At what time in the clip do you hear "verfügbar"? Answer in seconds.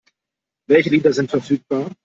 1.29-1.91